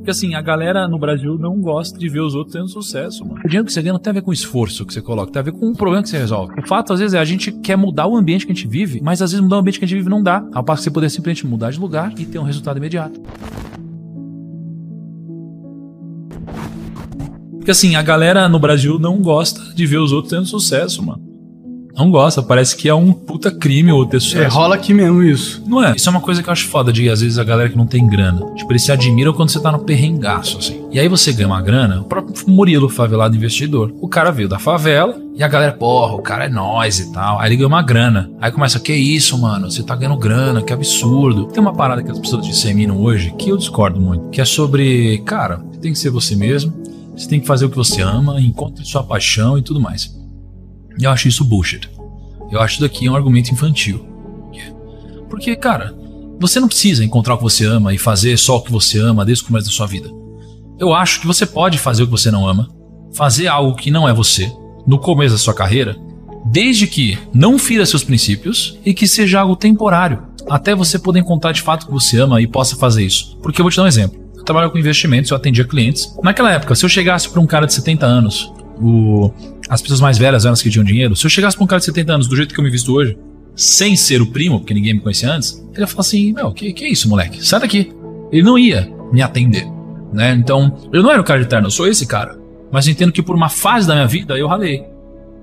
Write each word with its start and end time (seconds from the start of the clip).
Porque 0.00 0.12
assim, 0.12 0.34
a 0.34 0.40
galera 0.40 0.88
no 0.88 0.98
Brasil 0.98 1.36
não 1.38 1.60
gosta 1.60 1.98
de 1.98 2.08
ver 2.08 2.20
os 2.20 2.34
outros 2.34 2.54
tendo 2.54 2.68
sucesso, 2.68 3.22
mano. 3.22 3.38
O 3.44 3.46
dinheiro 3.46 3.66
que 3.66 3.72
você 3.72 3.82
ganha 3.82 3.92
não 3.92 4.00
tem 4.00 4.10
a 4.10 4.14
ver 4.14 4.22
com 4.22 4.30
o 4.30 4.34
esforço 4.34 4.86
que 4.86 4.94
você 4.94 5.02
coloca, 5.02 5.30
tem 5.30 5.40
a 5.40 5.42
ver 5.42 5.52
com 5.52 5.66
um 5.66 5.74
problema 5.74 6.02
que 6.02 6.08
você 6.08 6.16
resolve. 6.16 6.58
O 6.58 6.66
fato, 6.66 6.94
às 6.94 7.00
vezes, 7.00 7.12
é 7.12 7.18
a 7.18 7.24
gente 7.24 7.52
quer 7.52 7.76
mudar 7.76 8.06
o 8.06 8.16
ambiente 8.16 8.46
que 8.46 8.52
a 8.52 8.54
gente 8.54 8.66
vive, 8.66 8.98
mas 9.02 9.20
às 9.20 9.30
vezes 9.30 9.42
mudar 9.42 9.56
o 9.56 9.58
ambiente 9.58 9.78
que 9.78 9.84
a 9.84 9.88
gente 9.88 9.98
vive 9.98 10.08
não 10.08 10.22
dá. 10.22 10.42
Ao 10.54 10.64
passo 10.64 10.80
que 10.80 10.84
você 10.84 10.90
poder 10.90 11.10
simplesmente 11.10 11.46
mudar 11.46 11.70
de 11.70 11.78
lugar 11.78 12.14
e 12.18 12.24
ter 12.24 12.38
um 12.38 12.44
resultado 12.44 12.78
imediato. 12.78 13.20
Porque 17.56 17.70
assim, 17.70 17.94
a 17.94 18.00
galera 18.00 18.48
no 18.48 18.58
Brasil 18.58 18.98
não 18.98 19.20
gosta 19.20 19.74
de 19.74 19.84
ver 19.84 19.98
os 19.98 20.12
outros 20.12 20.32
tendo 20.32 20.46
sucesso, 20.46 21.04
mano 21.04 21.29
não 22.00 22.10
gosta. 22.10 22.42
Parece 22.42 22.76
que 22.76 22.88
é 22.88 22.94
um 22.94 23.12
puta 23.12 23.50
crime 23.50 23.92
ou 23.92 24.06
ter 24.06 24.20
sucesso. 24.20 24.42
É, 24.42 24.48
rola 24.48 24.74
aqui 24.74 24.94
mesmo 24.94 25.22
isso. 25.22 25.62
Não 25.66 25.84
é? 25.84 25.94
Isso 25.94 26.08
é 26.08 26.10
uma 26.10 26.20
coisa 26.20 26.42
que 26.42 26.48
eu 26.48 26.52
acho 26.52 26.66
foda 26.66 26.92
de, 26.92 27.08
às 27.10 27.20
vezes, 27.20 27.38
a 27.38 27.44
galera 27.44 27.68
que 27.68 27.76
não 27.76 27.86
tem 27.86 28.06
grana. 28.06 28.40
Tipo, 28.54 28.72
eles 28.72 28.82
se 28.82 28.90
admiram 28.90 29.32
quando 29.32 29.50
você 29.50 29.60
tá 29.60 29.70
no 29.70 29.80
perrengaço, 29.80 30.58
assim. 30.58 30.80
E 30.90 30.98
aí 30.98 31.08
você 31.08 31.32
ganha 31.32 31.48
uma 31.48 31.60
grana, 31.60 32.00
o 32.00 32.04
próprio 32.04 32.34
Murilo, 32.48 32.88
favelado 32.88 33.36
investidor. 33.36 33.92
O 34.00 34.08
cara 34.08 34.30
veio 34.30 34.48
da 34.48 34.58
favela 34.58 35.16
e 35.36 35.42
a 35.42 35.48
galera, 35.48 35.72
porra, 35.72 36.14
o 36.14 36.22
cara 36.22 36.46
é 36.46 36.48
nós 36.48 36.98
e 36.98 37.12
tal. 37.12 37.38
Aí 37.38 37.48
ele 37.48 37.56
ganha 37.56 37.68
uma 37.68 37.82
grana. 37.82 38.30
Aí 38.40 38.50
começa, 38.50 38.80
que 38.80 38.92
isso, 38.92 39.38
mano? 39.38 39.70
Você 39.70 39.82
tá 39.82 39.94
ganhando 39.94 40.18
grana, 40.18 40.62
que 40.62 40.72
absurdo. 40.72 41.46
Tem 41.46 41.60
uma 41.60 41.74
parada 41.74 42.02
que 42.02 42.10
as 42.10 42.18
pessoas 42.18 42.46
disseminam 42.46 43.00
hoje 43.00 43.32
que 43.38 43.50
eu 43.50 43.56
discordo 43.56 44.00
muito, 44.00 44.30
que 44.30 44.40
é 44.40 44.44
sobre, 44.44 45.18
cara, 45.18 45.58
tem 45.80 45.92
que 45.92 45.98
ser 45.98 46.10
você 46.10 46.34
mesmo. 46.34 46.72
Você 47.16 47.28
tem 47.28 47.38
que 47.40 47.46
fazer 47.46 47.66
o 47.66 47.70
que 47.70 47.76
você 47.76 48.00
ama, 48.00 48.40
encontre 48.40 48.82
sua 48.84 49.02
paixão 49.02 49.58
e 49.58 49.62
tudo 49.62 49.78
mais. 49.78 50.18
Eu 50.98 51.10
acho 51.10 51.28
isso 51.28 51.44
bullshit. 51.44 51.88
Eu 52.50 52.60
acho 52.60 52.74
isso 52.74 52.82
daqui 52.82 53.08
um 53.08 53.16
argumento 53.16 53.52
infantil. 53.52 54.06
Porque, 55.28 55.54
cara, 55.54 55.94
você 56.40 56.58
não 56.58 56.68
precisa 56.68 57.04
encontrar 57.04 57.34
o 57.34 57.36
que 57.36 57.44
você 57.44 57.64
ama 57.64 57.94
e 57.94 57.98
fazer 57.98 58.36
só 58.36 58.56
o 58.56 58.62
que 58.62 58.72
você 58.72 58.98
ama 58.98 59.24
desde 59.24 59.44
o 59.44 59.46
começo 59.46 59.66
da 59.66 59.72
sua 59.72 59.86
vida. 59.86 60.10
Eu 60.78 60.92
acho 60.92 61.20
que 61.20 61.26
você 61.26 61.46
pode 61.46 61.78
fazer 61.78 62.02
o 62.02 62.06
que 62.06 62.10
você 62.10 62.30
não 62.30 62.48
ama, 62.48 62.68
fazer 63.12 63.46
algo 63.46 63.76
que 63.76 63.90
não 63.90 64.08
é 64.08 64.12
você, 64.12 64.50
no 64.86 64.98
começo 64.98 65.34
da 65.34 65.38
sua 65.38 65.54
carreira, 65.54 65.96
desde 66.46 66.86
que 66.86 67.18
não 67.32 67.58
fira 67.58 67.84
seus 67.86 68.02
princípios 68.02 68.78
e 68.84 68.94
que 68.94 69.06
seja 69.06 69.40
algo 69.40 69.54
temporário, 69.54 70.22
até 70.48 70.74
você 70.74 70.98
poder 70.98 71.20
encontrar 71.20 71.52
de 71.52 71.62
fato 71.62 71.84
o 71.84 71.86
que 71.86 71.92
você 71.92 72.18
ama 72.18 72.40
e 72.40 72.46
possa 72.46 72.76
fazer 72.76 73.04
isso. 73.04 73.38
Porque 73.42 73.60
eu 73.60 73.64
vou 73.64 73.70
te 73.70 73.76
dar 73.76 73.84
um 73.84 73.88
exemplo. 73.88 74.18
Eu 74.34 74.42
trabalho 74.42 74.70
com 74.70 74.78
investimentos, 74.78 75.30
eu 75.30 75.36
atendia 75.36 75.64
clientes. 75.64 76.16
Naquela 76.22 76.50
época, 76.50 76.74
se 76.74 76.84
eu 76.84 76.88
chegasse 76.88 77.28
para 77.28 77.40
um 77.40 77.46
cara 77.46 77.66
de 77.66 77.74
70 77.74 78.06
anos 78.06 78.50
o, 78.80 79.30
as 79.70 79.80
pessoas 79.80 80.00
mais 80.00 80.18
velhas 80.18 80.44
eram 80.44 80.52
as 80.52 80.60
que 80.60 80.68
tinham 80.68 80.84
dinheiro. 80.84 81.14
Se 81.14 81.24
eu 81.24 81.30
chegasse 81.30 81.56
pra 81.56 81.62
um 81.62 81.66
cara 81.66 81.78
de 81.78 81.86
70 81.86 82.12
anos, 82.12 82.26
do 82.26 82.34
jeito 82.34 82.52
que 82.52 82.58
eu 82.58 82.64
me 82.64 82.70
visto 82.70 82.92
hoje, 82.92 83.16
sem 83.54 83.94
ser 83.94 84.20
o 84.20 84.26
primo, 84.26 84.58
porque 84.58 84.74
ninguém 84.74 84.94
me 84.94 85.00
conhecia 85.00 85.32
antes, 85.32 85.64
ele 85.72 85.82
ia 85.82 85.86
falar 85.86 86.00
assim: 86.00 86.32
Meu, 86.32 86.50
que, 86.52 86.72
que 86.72 86.84
é 86.84 86.88
isso, 86.88 87.08
moleque? 87.08 87.46
Sai 87.46 87.60
daqui. 87.60 87.92
Ele 88.32 88.42
não 88.42 88.58
ia 88.58 88.90
me 89.12 89.22
atender. 89.22 89.66
Né? 90.12 90.32
Então, 90.32 90.76
eu 90.92 91.04
não 91.04 91.10
era 91.12 91.20
o 91.20 91.24
cara 91.24 91.40
de 91.40 91.48
terno, 91.48 91.68
eu 91.68 91.70
sou 91.70 91.86
esse 91.86 92.04
cara. 92.04 92.36
Mas 92.72 92.88
entendo 92.88 93.12
que 93.12 93.22
por 93.22 93.36
uma 93.36 93.48
fase 93.48 93.86
da 93.86 93.94
minha 93.94 94.08
vida 94.08 94.36
eu 94.36 94.48
ralei. 94.48 94.84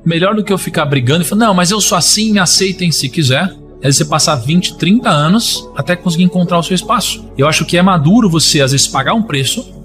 Melhor 0.06 0.36
do 0.36 0.44
que 0.44 0.52
eu 0.52 0.58
ficar 0.58 0.86
brigando 0.86 1.22
e 1.22 1.26
falar, 1.26 1.48
não, 1.48 1.54
mas 1.54 1.72
eu 1.72 1.80
sou 1.80 1.98
assim, 1.98 2.34
me 2.34 2.40
aceitem 2.40 2.92
se 2.92 3.08
quiser. 3.08 3.54
É 3.82 3.92
você 3.92 4.04
passar 4.04 4.36
20, 4.36 4.78
30 4.78 5.10
anos 5.10 5.70
até 5.76 5.96
conseguir 5.96 6.24
encontrar 6.24 6.58
o 6.58 6.64
seu 6.64 6.76
espaço. 6.76 7.26
Eu 7.38 7.48
acho 7.48 7.64
que 7.64 7.78
é 7.78 7.82
maduro 7.82 8.30
você, 8.30 8.62
às 8.62 8.72
vezes, 8.72 8.88
pagar 8.88 9.14
um 9.14 9.22
preço 9.22 9.77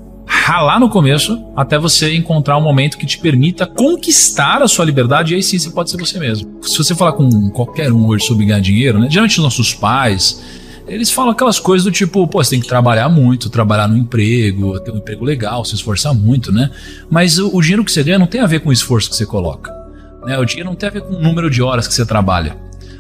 ralar 0.42 0.80
no 0.80 0.88
começo 0.88 1.40
até 1.56 1.78
você 1.78 2.16
encontrar 2.16 2.58
um 2.58 2.60
momento 2.60 2.98
que 2.98 3.06
te 3.06 3.16
permita 3.16 3.64
conquistar 3.64 4.60
a 4.60 4.66
sua 4.66 4.84
liberdade 4.84 5.32
e 5.32 5.36
aí 5.36 5.42
sim 5.42 5.56
você 5.56 5.70
pode 5.70 5.88
ser 5.88 5.96
você 5.96 6.18
mesmo. 6.18 6.58
Se 6.62 6.76
você 6.76 6.96
falar 6.96 7.12
com 7.12 7.48
qualquer 7.50 7.92
um 7.92 8.08
hoje 8.08 8.26
sobre 8.26 8.44
ganhar 8.44 8.58
dinheiro, 8.58 8.98
né? 8.98 9.08
Geralmente 9.08 9.38
os 9.38 9.44
nossos 9.44 9.72
pais, 9.72 10.42
eles 10.88 11.12
falam 11.12 11.30
aquelas 11.30 11.60
coisas 11.60 11.84
do 11.84 11.92
tipo, 11.92 12.26
pô, 12.26 12.42
você 12.42 12.50
tem 12.50 12.60
que 12.60 12.66
trabalhar 12.66 13.08
muito, 13.08 13.48
trabalhar 13.48 13.86
no 13.86 13.96
emprego, 13.96 14.80
ter 14.80 14.90
um 14.90 14.96
emprego 14.96 15.24
legal, 15.24 15.64
se 15.64 15.76
esforçar 15.76 16.12
muito, 16.12 16.50
né? 16.50 16.72
Mas 17.08 17.38
o, 17.38 17.56
o 17.56 17.62
dinheiro 17.62 17.84
que 17.84 17.92
você 17.92 18.02
ganha 18.02 18.18
não 18.18 18.26
tem 18.26 18.40
a 18.40 18.46
ver 18.46 18.60
com 18.60 18.70
o 18.70 18.72
esforço 18.72 19.10
que 19.10 19.14
você 19.14 19.24
coloca. 19.24 19.72
Né? 20.24 20.36
O 20.40 20.44
dinheiro 20.44 20.68
não 20.68 20.76
tem 20.76 20.88
a 20.88 20.92
ver 20.92 21.02
com 21.02 21.14
o 21.14 21.22
número 21.22 21.48
de 21.48 21.62
horas 21.62 21.86
que 21.86 21.94
você 21.94 22.04
trabalha. 22.04 22.56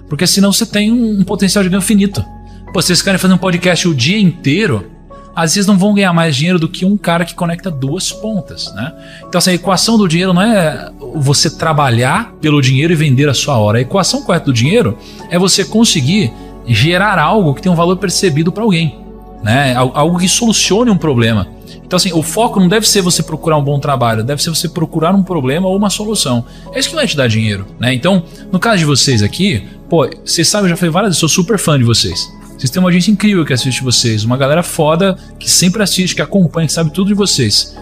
Porque 0.08 0.28
senão 0.28 0.52
você 0.52 0.64
tem 0.64 0.92
um, 0.92 1.18
um 1.20 1.24
potencial 1.24 1.64
de 1.64 1.70
ganho 1.70 1.82
finito. 1.82 2.24
Pô, 2.72 2.80
vocês 2.80 3.02
querem 3.02 3.18
fazer 3.18 3.34
um 3.34 3.38
podcast 3.38 3.88
o 3.88 3.94
dia 3.94 4.18
inteiro, 4.20 4.91
às 5.34 5.54
vezes 5.54 5.66
não 5.66 5.78
vão 5.78 5.94
ganhar 5.94 6.12
mais 6.12 6.36
dinheiro 6.36 6.58
do 6.58 6.68
que 6.68 6.84
um 6.84 6.96
cara 6.96 7.24
que 7.24 7.34
conecta 7.34 7.70
duas 7.70 8.12
pontas, 8.12 8.72
né? 8.74 8.92
Então, 9.26 9.38
assim, 9.38 9.50
a 9.50 9.54
equação 9.54 9.96
do 9.96 10.06
dinheiro 10.06 10.32
não 10.32 10.42
é 10.42 10.90
você 11.14 11.50
trabalhar 11.50 12.32
pelo 12.40 12.60
dinheiro 12.60 12.92
e 12.92 12.96
vender 12.96 13.28
a 13.28 13.34
sua 13.34 13.56
hora. 13.58 13.78
A 13.78 13.80
equação 13.80 14.22
correta 14.22 14.46
do 14.46 14.52
dinheiro 14.52 14.98
é 15.30 15.38
você 15.38 15.64
conseguir 15.64 16.32
gerar 16.66 17.18
algo 17.18 17.54
que 17.54 17.62
tem 17.62 17.72
um 17.72 17.74
valor 17.74 17.96
percebido 17.96 18.52
para 18.52 18.62
alguém, 18.62 18.98
né? 19.42 19.74
Algo 19.74 20.18
que 20.18 20.28
solucione 20.28 20.90
um 20.90 20.98
problema. 20.98 21.48
Então, 21.84 21.96
assim, 21.96 22.12
o 22.12 22.22
foco 22.22 22.58
não 22.58 22.68
deve 22.68 22.88
ser 22.88 23.02
você 23.02 23.22
procurar 23.22 23.58
um 23.58 23.62
bom 23.62 23.78
trabalho, 23.78 24.24
deve 24.24 24.42
ser 24.42 24.50
você 24.50 24.68
procurar 24.68 25.14
um 25.14 25.22
problema 25.22 25.68
ou 25.68 25.76
uma 25.76 25.90
solução. 25.90 26.44
É 26.72 26.78
isso 26.78 26.88
que 26.88 26.94
vai 26.94 27.06
te 27.06 27.16
dar 27.16 27.28
dinheiro, 27.28 27.66
né? 27.78 27.92
Então, 27.92 28.22
no 28.50 28.58
caso 28.58 28.78
de 28.78 28.84
vocês 28.84 29.22
aqui, 29.22 29.66
pô, 29.90 30.08
vocês 30.24 30.48
sabem, 30.48 30.66
eu 30.66 30.70
já 30.70 30.76
falei 30.76 30.90
várias 30.90 31.10
vezes, 31.10 31.20
sou 31.20 31.28
super 31.28 31.58
fã 31.58 31.76
de 31.78 31.84
vocês. 31.84 32.32
Vocês 32.62 32.70
têm 32.70 32.80
uma 32.80 32.86
audiência 32.86 33.10
incrível 33.10 33.44
que 33.44 33.52
assiste 33.52 33.82
vocês, 33.82 34.22
uma 34.22 34.36
galera 34.36 34.62
foda 34.62 35.18
que 35.36 35.50
sempre 35.50 35.82
assiste, 35.82 36.14
que 36.14 36.22
acompanha, 36.22 36.68
que 36.68 36.72
sabe 36.72 36.92
tudo 36.92 37.08
de 37.08 37.14
vocês. 37.14 37.76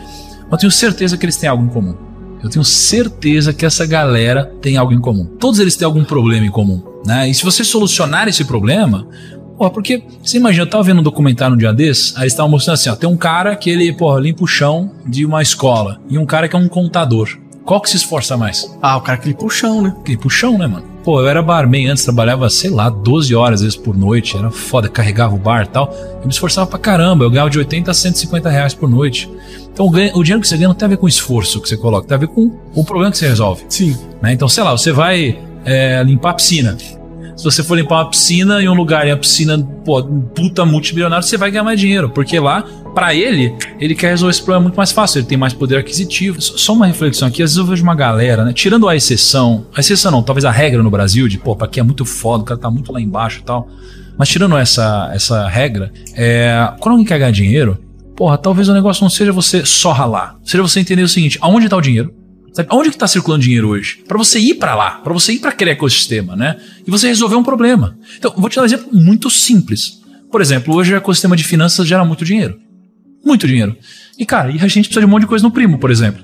Eu 0.50 0.56
tenho 0.56 0.72
certeza 0.72 1.18
que 1.18 1.26
eles 1.26 1.36
têm 1.36 1.50
algo 1.50 1.62
em 1.62 1.68
comum. 1.68 1.94
Eu 2.42 2.48
tenho 2.48 2.64
certeza 2.64 3.52
que 3.52 3.66
essa 3.66 3.84
galera 3.84 4.50
tem 4.62 4.78
algo 4.78 4.94
em 4.94 4.98
comum. 4.98 5.26
Todos 5.38 5.60
eles 5.60 5.76
têm 5.76 5.84
algum 5.84 6.02
problema 6.02 6.46
em 6.46 6.50
comum, 6.50 6.82
né? 7.04 7.28
E 7.28 7.34
se 7.34 7.44
você 7.44 7.62
solucionar 7.62 8.26
esse 8.26 8.42
problema, 8.42 9.06
Porra, 9.58 9.70
porque 9.70 10.02
você 10.22 10.38
imagina, 10.38 10.62
eu 10.62 10.70
tava 10.70 10.84
vendo 10.84 11.00
um 11.00 11.02
documentário 11.02 11.54
um 11.54 11.58
dia 11.58 11.74
desses, 11.74 12.16
aí 12.16 12.22
eles 12.22 12.32
estavam 12.32 12.50
mostrando 12.50 12.76
assim, 12.76 12.88
ó, 12.88 12.96
tem 12.96 13.06
um 13.06 13.18
cara 13.18 13.54
que 13.54 13.68
ele, 13.68 13.92
porra, 13.92 14.18
limpa 14.18 14.44
o 14.44 14.46
chão 14.46 14.90
de 15.04 15.26
uma 15.26 15.42
escola 15.42 16.00
e 16.08 16.16
um 16.16 16.24
cara 16.24 16.48
que 16.48 16.56
é 16.56 16.58
um 16.58 16.68
contador. 16.68 17.28
Qual 17.66 17.82
que 17.82 17.90
se 17.90 17.98
esforça 17.98 18.34
mais? 18.38 18.74
Ah, 18.80 18.96
o 18.96 19.02
cara 19.02 19.18
que 19.18 19.28
limpa 19.28 19.44
o 19.44 19.50
chão, 19.50 19.82
né? 19.82 19.94
Que 20.02 20.12
limpa 20.12 20.26
o 20.26 20.30
chão, 20.30 20.56
né, 20.56 20.66
mano? 20.66 20.89
Pô, 21.04 21.20
eu 21.20 21.28
era 21.28 21.42
barman 21.42 21.88
antes, 21.88 22.04
trabalhava, 22.04 22.50
sei 22.50 22.70
lá, 22.70 22.90
12 22.90 23.34
horas 23.34 23.60
às 23.60 23.62
vezes 23.62 23.76
por 23.76 23.96
noite, 23.96 24.36
era 24.36 24.50
foda, 24.50 24.88
carregava 24.88 25.34
o 25.34 25.38
bar 25.38 25.64
e 25.64 25.68
tal. 25.68 25.92
Eu 26.20 26.26
me 26.26 26.32
esforçava 26.32 26.66
pra 26.66 26.78
caramba, 26.78 27.24
eu 27.24 27.30
ganhava 27.30 27.48
de 27.48 27.58
80 27.58 27.90
a 27.90 27.94
150 27.94 28.50
reais 28.50 28.74
por 28.74 28.88
noite. 28.88 29.30
Então 29.72 29.86
o, 29.86 29.90
ganho, 29.90 30.16
o 30.16 30.22
dinheiro 30.22 30.40
que 30.40 30.48
você 30.48 30.56
ganha 30.56 30.68
não 30.68 30.74
tem 30.74 30.86
a 30.86 30.90
ver 30.90 30.98
com 30.98 31.06
o 31.06 31.08
esforço 31.08 31.60
que 31.60 31.68
você 31.68 31.76
coloca, 31.76 32.06
tem 32.06 32.14
a 32.14 32.20
ver 32.20 32.28
com 32.28 32.52
o 32.74 32.84
problema 32.84 33.10
que 33.10 33.18
você 33.18 33.28
resolve. 33.28 33.64
Sim. 33.68 33.96
Né? 34.20 34.32
Então, 34.32 34.48
sei 34.48 34.62
lá, 34.62 34.72
você 34.72 34.92
vai 34.92 35.38
é, 35.64 36.02
limpar 36.02 36.30
a 36.30 36.34
piscina. 36.34 36.76
Se 37.40 37.44
você 37.44 37.62
for 37.62 37.74
limpar 37.74 38.02
uma 38.02 38.10
piscina 38.10 38.62
em 38.62 38.68
um 38.68 38.74
lugar 38.74 39.06
e 39.06 39.10
a 39.10 39.16
piscina, 39.16 39.58
pô, 39.82 40.02
puta 40.04 40.66
multimilionário, 40.66 41.26
você 41.26 41.38
vai 41.38 41.50
ganhar 41.50 41.64
mais 41.64 41.80
dinheiro. 41.80 42.10
Porque 42.10 42.38
lá, 42.38 42.62
para 42.94 43.14
ele, 43.14 43.54
ele 43.78 43.94
quer 43.94 44.10
resolver 44.10 44.30
esse 44.30 44.42
problema 44.42 44.62
muito 44.62 44.76
mais 44.76 44.92
fácil. 44.92 45.18
Ele 45.18 45.26
tem 45.26 45.38
mais 45.38 45.52
poder 45.52 45.76
aquisitivo. 45.76 46.40
Só 46.40 46.72
uma 46.72 46.86
reflexão 46.86 47.28
aqui. 47.28 47.42
Às 47.42 47.50
vezes 47.50 47.56
eu 47.56 47.66
vejo 47.66 47.82
uma 47.82 47.94
galera, 47.94 48.44
né? 48.44 48.52
Tirando 48.52 48.88
a 48.88 48.96
exceção, 48.96 49.66
a 49.74 49.80
exceção 49.80 50.10
não, 50.10 50.22
talvez 50.22 50.44
a 50.44 50.50
regra 50.50 50.82
no 50.82 50.90
Brasil, 50.90 51.28
de, 51.28 51.38
pô, 51.38 51.56
aqui 51.60 51.80
é 51.80 51.82
muito 51.82 52.04
foda, 52.04 52.42
o 52.42 52.46
cara 52.46 52.60
tá 52.60 52.70
muito 52.70 52.92
lá 52.92 53.00
embaixo 53.00 53.40
e 53.40 53.42
tal. 53.42 53.68
Mas 54.18 54.28
tirando 54.28 54.56
essa, 54.56 55.10
essa 55.14 55.48
regra, 55.48 55.92
é, 56.14 56.72
quando 56.78 56.92
alguém 56.92 57.06
quer 57.06 57.18
ganhar 57.18 57.30
dinheiro, 57.30 57.78
porra, 58.16 58.36
talvez 58.36 58.68
o 58.68 58.74
negócio 58.74 59.02
não 59.02 59.10
seja 59.10 59.32
você 59.32 59.64
só 59.64 59.92
ralar. 59.92 60.36
Seja 60.44 60.62
você 60.62 60.80
entender 60.80 61.02
o 61.02 61.08
seguinte: 61.08 61.38
aonde 61.40 61.68
tá 61.68 61.76
o 61.76 61.80
dinheiro? 61.80 62.12
Sabe? 62.52 62.68
Onde 62.72 62.90
que 62.90 62.96
está 62.96 63.06
circulando 63.06 63.44
dinheiro 63.44 63.68
hoje? 63.68 64.02
Para 64.06 64.18
você 64.18 64.38
ir 64.38 64.54
para 64.54 64.74
lá, 64.74 64.90
para 65.02 65.12
você 65.12 65.32
ir 65.32 65.38
para 65.38 65.50
aquele 65.50 65.70
ecossistema, 65.70 66.34
né? 66.34 66.56
E 66.86 66.90
você 66.90 67.08
resolver 67.08 67.36
um 67.36 67.42
problema. 67.42 67.96
Então, 68.18 68.32
vou 68.36 68.50
te 68.50 68.56
dar 68.56 68.62
um 68.62 68.66
exemplo 68.66 68.88
muito 68.92 69.30
simples. 69.30 70.00
Por 70.30 70.40
exemplo, 70.40 70.74
hoje 70.74 70.92
o 70.92 70.96
ecossistema 70.96 71.36
de 71.36 71.44
finanças 71.44 71.86
gera 71.86 72.04
muito 72.04 72.24
dinheiro. 72.24 72.58
Muito 73.24 73.46
dinheiro. 73.46 73.76
E, 74.18 74.26
cara, 74.26 74.50
e 74.50 74.56
a 74.56 74.68
gente 74.68 74.86
precisa 74.86 75.00
de 75.00 75.06
um 75.06 75.08
monte 75.08 75.22
de 75.22 75.28
coisa 75.28 75.42
no 75.42 75.50
primo, 75.50 75.78
por 75.78 75.90
exemplo. 75.90 76.22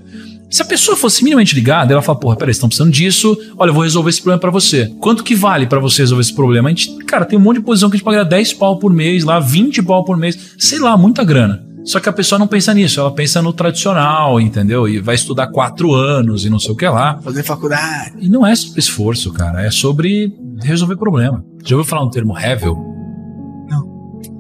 Se 0.48 0.62
a 0.62 0.64
pessoa 0.64 0.96
fosse 0.96 1.24
minimamente 1.24 1.54
ligada, 1.54 1.92
ela 1.92 2.02
fala, 2.02 2.18
porra, 2.18 2.36
peraí, 2.36 2.52
estão 2.52 2.68
precisando 2.68 2.92
disso, 2.92 3.36
olha, 3.58 3.70
eu 3.70 3.74
vou 3.74 3.82
resolver 3.82 4.10
esse 4.10 4.20
problema 4.20 4.40
para 4.40 4.50
você. 4.50 4.92
Quanto 5.00 5.24
que 5.24 5.34
vale 5.34 5.66
para 5.66 5.80
você 5.80 6.02
resolver 6.02 6.22
esse 6.22 6.34
problema? 6.34 6.68
A 6.68 6.70
gente, 6.70 6.96
cara, 7.04 7.24
tem 7.24 7.38
um 7.38 7.42
monte 7.42 7.56
de 7.58 7.64
posição 7.64 7.90
que 7.90 7.96
a 7.96 7.98
gente 7.98 8.04
paga 8.04 8.24
10 8.24 8.52
pau 8.54 8.78
por 8.78 8.92
mês, 8.92 9.24
lá, 9.24 9.40
20 9.40 9.82
pau 9.82 10.04
por 10.04 10.16
mês, 10.16 10.54
sei 10.58 10.78
lá, 10.78 10.96
muita 10.96 11.24
grana. 11.24 11.64
Só 11.84 12.00
que 12.00 12.08
a 12.08 12.12
pessoa 12.12 12.38
não 12.38 12.48
pensa 12.48 12.74
nisso, 12.74 12.98
ela 12.98 13.12
pensa 13.12 13.40
no 13.40 13.52
tradicional, 13.52 14.40
entendeu? 14.40 14.88
E 14.88 14.98
vai 14.98 15.14
estudar 15.14 15.46
quatro 15.48 15.94
anos 15.94 16.44
e 16.44 16.50
não 16.50 16.58
sei 16.58 16.72
o 16.72 16.76
que 16.76 16.86
lá. 16.86 17.18
Fazer 17.22 17.44
faculdade. 17.44 18.16
E 18.20 18.28
não 18.28 18.44
é 18.44 18.54
sobre 18.54 18.80
esforço, 18.80 19.32
cara, 19.32 19.64
é 19.64 19.70
sobre 19.70 20.32
resolver 20.62 20.96
problema. 20.96 21.44
Já 21.64 21.76
ouviu 21.76 21.88
falar 21.88 22.04
um 22.04 22.10
termo 22.10 22.36
Hevel? 22.36 22.85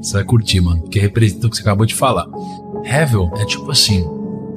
Você 0.00 0.14
vai 0.14 0.24
curtir, 0.24 0.60
mano, 0.60 0.82
porque 0.82 0.98
representa 0.98 1.46
o 1.46 1.50
que 1.50 1.56
você 1.56 1.62
acabou 1.62 1.86
de 1.86 1.94
falar. 1.94 2.26
Hevel 2.84 3.30
é 3.36 3.44
tipo 3.44 3.70
assim, 3.70 4.00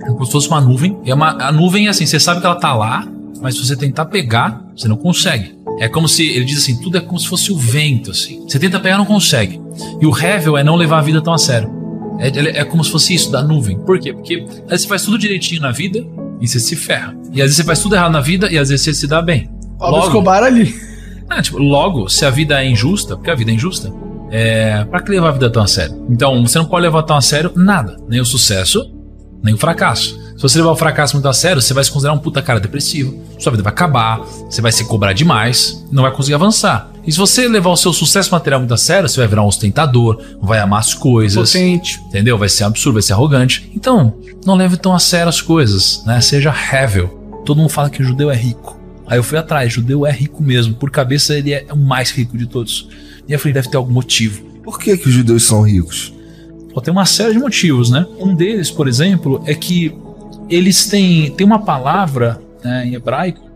é 0.04 0.08
como 0.08 0.26
se 0.26 0.31
fosse 0.31 0.48
uma 0.48 0.62
nuvem. 0.62 0.98
É 1.06 1.14
uma, 1.14 1.31
a 1.44 1.52
nuvem 1.52 1.88
é 1.88 1.90
assim, 1.90 2.06
você 2.06 2.20
sabe 2.20 2.40
que 2.42 2.46
ela 2.46 2.56
tá 2.56 2.74
lá, 2.74 3.08
mas 3.42 3.56
se 3.56 3.66
você 3.66 3.76
tentar 3.76 4.06
pegar, 4.06 4.64
você 4.76 4.88
não 4.88 4.98
consegue. 4.98 5.58
É 5.80 5.88
como 5.88 6.10
se, 6.10 6.28
ele 6.28 6.46
diz 6.46 6.58
assim, 6.60 6.80
tudo 6.81 6.98
é 6.98 7.02
como 7.02 7.20
se 7.20 7.28
fosse 7.28 7.52
o 7.52 7.58
vento, 7.58 8.12
assim. 8.12 8.44
Você 8.48 8.60
tenta 8.60 8.80
pegar, 8.80 8.98
não 8.98 9.06
consegue. 9.06 9.62
E 10.02 10.06
o 10.06 10.18
Hevel 10.18 10.58
é 10.58 10.64
não 10.64 10.76
levar 10.76 11.00
a 11.00 11.02
vida 11.02 11.22
tão 11.22 11.34
a 11.34 11.38
sério. 11.38 11.80
É, 12.20 12.60
é, 12.60 12.66
como 12.66 12.84
se 12.84 12.92
fosse 12.92 13.14
isso, 13.14 13.31
da 13.31 13.42
nuvem. 13.42 13.80
Por 13.80 13.98
quê? 13.98 14.12
Porque 14.12 14.44
às 14.64 14.70
vezes 14.70 14.81
você 14.81 14.88
faz 14.88 15.04
tudo 15.04 15.18
direitinho 15.18 15.62
na 15.62 15.72
vida 15.72 16.06
e 16.42 16.48
você 16.48 16.60
se 16.60 16.76
ferra. 16.76 17.16
E 17.31 17.42
às 17.42 17.46
vezes 17.46 17.56
você 17.56 17.64
faz 17.64 17.80
tudo 17.80 17.96
errado 17.96 18.12
na 18.12 18.20
vida 18.20 18.52
e 18.52 18.58
às 18.58 18.68
vezes 18.70 18.84
você 18.84 18.94
se 18.94 19.08
dá 19.08 19.22
bem. 19.22 19.50
Pablo 19.78 20.00
Escobar 20.00 20.44
ali. 20.44 20.76
É, 21.31 21.42
tipo, 21.42 21.60
logo, 21.60 22.10
se 22.10 22.26
a 22.26 22.30
vida 22.30 22.62
é 22.62 22.68
injusta, 22.68 23.16
porque 23.16 23.30
a 23.30 23.36
vida 23.36 23.52
é 23.52 23.54
injusta, 23.54 23.94
é, 24.31 24.84
pra 24.86 25.02
que 25.02 25.12
levar 25.12 25.30
a 25.30 25.31
vida 25.31 25.50
tão 25.50 25.64
a 25.64 25.68
sério? 25.68 26.06
Então, 26.10 26.46
você 26.46 26.58
não 26.58 26.66
pode 26.66 26.84
levar 26.84 27.04
tão 27.04 27.16
a 27.16 27.22
sério 27.22 27.52
nada, 27.56 27.98
nem 28.08 28.20
o 28.20 28.26
sucesso, 28.26 28.92
nem 29.44 29.54
o 29.54 29.58
fracasso. 29.58 30.18
Se 30.36 30.42
você 30.44 30.58
levar 30.58 30.72
o 30.72 30.76
fracasso 30.76 31.16
muito 31.16 31.28
a 31.28 31.34
sério, 31.34 31.62
você 31.62 31.74
vai 31.74 31.84
se 31.84 31.92
considerar 31.92 32.14
um 32.14 32.18
puta 32.18 32.42
cara 32.42 32.62
depressivo, 32.62 33.22
sua 33.38 33.52
vida 33.52 33.62
vai 33.62 33.74
acabar, 33.74 34.20
você 34.20 34.62
vai 34.62 34.72
se 34.72 34.86
cobrar 34.86 35.12
demais, 35.12 35.86
não 35.92 36.04
vai 36.04 36.14
conseguir 36.14 36.36
avançar. 36.36 36.90
E 37.06 37.12
se 37.12 37.18
você 37.18 37.46
levar 37.46 37.72
o 37.72 37.76
seu 37.76 37.92
sucesso 37.92 38.31
material 38.31 38.62
muito 38.62 38.74
a 38.74 38.78
sério, 38.78 39.10
você 39.10 39.20
vai 39.20 39.28
virar 39.28 39.44
um 39.44 39.48
ostentador, 39.48 40.22
vai 40.42 40.60
amar 40.60 40.80
as 40.80 40.94
coisas. 40.94 41.52
Potente. 41.52 42.00
Entendeu? 42.08 42.38
Vai 42.38 42.48
ser 42.48 42.64
absurdo, 42.64 42.94
vai 42.94 43.02
ser 43.02 43.14
arrogante. 43.14 43.70
Então, 43.76 44.14
não 44.46 44.56
leve 44.56 44.78
tão 44.78 44.94
a 44.94 45.00
sério 45.00 45.28
as 45.28 45.42
coisas, 45.42 46.04
né? 46.06 46.22
Seja 46.22 46.54
hevel. 46.72 47.42
Todo 47.46 47.58
mundo 47.58 47.70
fala 47.70 47.90
que 47.90 48.02
o 48.02 48.06
judeu 48.06 48.31
é 48.31 48.36
rico. 48.36 48.79
Aí 49.09 49.17
eu 49.17 49.23
fui 49.23 49.39
atrás, 49.39 49.73
judeu 49.73 50.06
é 50.06 50.11
rico 50.11 50.44
mesmo. 50.44 50.75
Por 50.75 50.91
cabeça, 50.91 51.35
ele 51.35 51.51
é 51.51 51.65
o 51.71 51.75
mais 51.75 52.11
rico 52.11 52.38
de 52.38 52.45
todos. 52.45 52.88
E 53.27 53.33
eu 53.33 53.39
falei, 53.39 53.53
deve 53.53 53.67
ter 53.67 53.75
algum 53.75 53.91
motivo. 53.91 54.44
Por 54.63 54.77
que, 54.77 54.95
que 54.95 55.07
os 55.07 55.13
judeus 55.13 55.44
são 55.44 55.63
ricos? 55.63 56.13
Pô, 56.71 56.79
tem 56.79 56.91
uma 56.91 57.07
série 57.07 57.33
de 57.33 57.39
motivos, 57.39 57.89
né? 57.89 58.06
Um 58.19 58.35
deles, 58.35 58.69
por 58.69 58.88
exemplo, 58.88 59.44
é 59.47 59.56
que 59.56 59.91
eles 60.47 60.85
têm, 60.85 61.31
têm 61.31 61.45
uma 61.45 61.57
palavra 61.57 62.39
né, 62.63 62.85
em 62.85 62.94
hebraico 62.94 63.50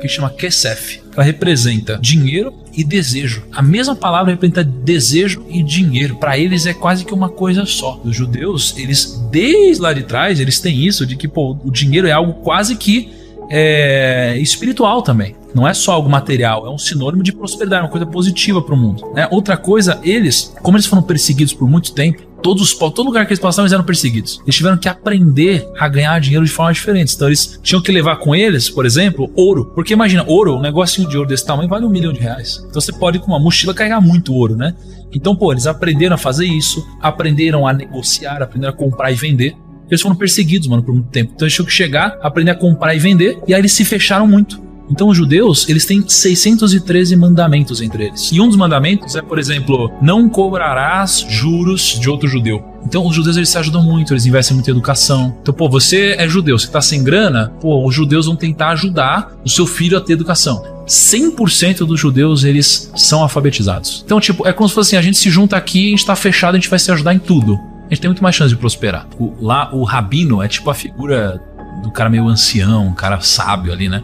que 0.00 0.06
chama 0.06 0.30
kesef. 0.30 1.00
Ela 1.14 1.24
representa 1.24 1.98
dinheiro 2.00 2.54
e 2.72 2.84
desejo. 2.84 3.42
A 3.50 3.62
mesma 3.62 3.96
palavra 3.96 4.32
representa 4.32 4.62
desejo 4.62 5.44
e 5.48 5.64
dinheiro. 5.64 6.16
Para 6.16 6.38
eles 6.38 6.64
é 6.64 6.74
quase 6.74 7.04
que 7.04 7.14
uma 7.14 7.28
coisa 7.28 7.64
só. 7.66 8.00
Os 8.04 8.14
judeus, 8.14 8.74
eles 8.76 9.20
desde 9.32 9.82
lá 9.82 9.92
de 9.92 10.04
trás, 10.04 10.38
eles 10.38 10.60
têm 10.60 10.86
isso 10.86 11.04
de 11.04 11.16
que 11.16 11.26
pô, 11.26 11.58
o 11.64 11.72
dinheiro 11.72 12.06
é 12.06 12.12
algo 12.12 12.34
quase 12.34 12.76
que 12.76 13.25
é, 13.50 14.36
espiritual 14.38 15.02
também. 15.02 15.36
Não 15.54 15.66
é 15.66 15.72
só 15.72 15.92
algo 15.92 16.08
material, 16.08 16.66
é 16.66 16.70
um 16.70 16.78
sinônimo 16.78 17.22
de 17.22 17.32
prosperidade, 17.32 17.84
uma 17.84 17.90
coisa 17.90 18.04
positiva 18.04 18.60
para 18.60 18.74
o 18.74 18.76
mundo. 18.76 19.10
Né? 19.14 19.26
Outra 19.30 19.56
coisa, 19.56 19.98
eles, 20.02 20.54
como 20.62 20.76
eles 20.76 20.86
foram 20.86 21.02
perseguidos 21.02 21.54
por 21.54 21.68
muito 21.68 21.92
tempo, 21.92 22.22
todos 22.42 22.62
os 22.62 22.74
todo 22.74 23.02
lugar 23.02 23.26
que 23.26 23.32
eles 23.32 23.40
passavam 23.40 23.64
eles 23.64 23.72
eram 23.72 23.84
perseguidos. 23.84 24.40
Eles 24.44 24.54
tiveram 24.54 24.76
que 24.76 24.88
aprender 24.88 25.66
a 25.78 25.88
ganhar 25.88 26.20
dinheiro 26.20 26.44
de 26.44 26.50
forma 26.50 26.72
diferente. 26.72 27.14
Então 27.14 27.28
eles 27.28 27.58
tinham 27.62 27.80
que 27.82 27.90
levar 27.90 28.16
com 28.16 28.34
eles, 28.34 28.68
por 28.68 28.84
exemplo, 28.84 29.30
ouro. 29.34 29.72
Porque 29.74 29.94
imagina, 29.94 30.24
ouro, 30.26 30.56
um 30.56 30.60
negocinho 30.60 31.08
de 31.08 31.16
ouro 31.16 31.28
desse 31.28 31.46
tamanho 31.46 31.68
vale 31.68 31.86
um 31.86 31.90
milhão 31.90 32.12
de 32.12 32.20
reais. 32.20 32.62
Então 32.68 32.80
você 32.80 32.92
pode 32.92 33.18
com 33.18 33.28
uma 33.28 33.40
mochila 33.40 33.74
carregar 33.74 34.00
muito 34.00 34.34
ouro, 34.34 34.54
né? 34.54 34.74
Então, 35.12 35.34
pô, 35.34 35.52
eles 35.52 35.66
aprenderam 35.66 36.14
a 36.14 36.18
fazer 36.18 36.44
isso, 36.44 36.86
aprenderam 37.00 37.66
a 37.66 37.72
negociar, 37.72 38.42
aprenderam 38.42 38.74
a 38.74 38.76
comprar 38.76 39.10
e 39.10 39.14
vender. 39.14 39.56
Eles 39.90 40.00
foram 40.00 40.16
perseguidos, 40.16 40.68
mano, 40.68 40.82
por 40.82 40.94
muito 40.94 41.08
tempo. 41.08 41.32
Então 41.34 41.46
eles 41.46 41.54
tinham 41.54 41.66
que 41.66 41.72
chegar, 41.72 42.18
aprender 42.22 42.50
a 42.50 42.54
comprar 42.54 42.94
e 42.94 42.98
vender, 42.98 43.38
e 43.46 43.54
aí 43.54 43.60
eles 43.60 43.72
se 43.72 43.84
fecharam 43.84 44.26
muito. 44.26 44.66
Então 44.90 45.08
os 45.08 45.16
judeus, 45.16 45.68
eles 45.68 45.84
têm 45.84 46.04
613 46.06 47.16
mandamentos 47.16 47.80
entre 47.80 48.06
eles. 48.06 48.30
E 48.32 48.40
um 48.40 48.46
dos 48.46 48.56
mandamentos 48.56 49.16
é, 49.16 49.22
por 49.22 49.38
exemplo, 49.38 49.90
não 50.00 50.28
cobrarás 50.28 51.26
juros 51.28 51.98
de 51.98 52.08
outro 52.08 52.28
judeu. 52.28 52.64
Então 52.84 53.04
os 53.04 53.14
judeus 53.14 53.36
eles 53.36 53.48
se 53.48 53.58
ajudam 53.58 53.82
muito, 53.82 54.12
eles 54.12 54.26
investem 54.26 54.54
muito 54.54 54.68
em 54.68 54.70
educação. 54.70 55.36
Então, 55.42 55.52
pô, 55.52 55.68
você 55.68 56.14
é 56.18 56.28
judeu, 56.28 56.58
você 56.58 56.68
tá 56.68 56.80
sem 56.80 57.02
grana, 57.02 57.52
pô, 57.60 57.84
os 57.86 57.94
judeus 57.94 58.26
vão 58.26 58.36
tentar 58.36 58.70
ajudar 58.70 59.32
o 59.44 59.48
seu 59.48 59.66
filho 59.66 59.98
a 59.98 60.00
ter 60.00 60.12
educação. 60.12 60.62
100% 60.86 61.78
dos 61.78 61.98
judeus 61.98 62.44
eles 62.44 62.92
são 62.94 63.22
alfabetizados. 63.22 64.04
Então, 64.06 64.20
tipo, 64.20 64.46
é 64.46 64.52
como 64.52 64.68
se 64.68 64.74
fosse 64.74 64.90
assim, 64.90 64.96
a 64.96 65.02
gente 65.02 65.18
se 65.18 65.30
junta 65.30 65.56
aqui, 65.56 65.88
a 65.88 65.90
gente 65.90 66.06
tá 66.06 66.14
fechado, 66.14 66.54
a 66.54 66.58
gente 66.58 66.70
vai 66.70 66.78
se 66.78 66.92
ajudar 66.92 67.12
em 67.12 67.18
tudo. 67.18 67.58
A 67.86 67.88
gente 67.90 68.00
tem 68.00 68.08
muito 68.08 68.22
mais 68.22 68.34
chance 68.34 68.50
de 68.50 68.56
prosperar. 68.56 69.06
O, 69.18 69.34
lá 69.40 69.72
o 69.72 69.84
rabino 69.84 70.42
é 70.42 70.48
tipo 70.48 70.68
a 70.68 70.74
figura 70.74 71.40
do 71.82 71.90
cara 71.90 72.10
meio 72.10 72.26
ancião, 72.26 72.86
um 72.86 72.94
cara 72.94 73.20
sábio 73.20 73.72
ali, 73.72 73.88
né? 73.88 74.02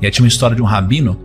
E 0.00 0.06
aí 0.06 0.12
tinha 0.12 0.24
uma 0.24 0.28
história 0.28 0.56
de 0.56 0.62
um 0.62 0.66
rabino 0.66 1.18